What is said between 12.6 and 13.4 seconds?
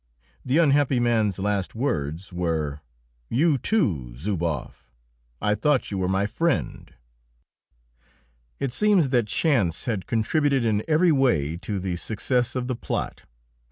the plot.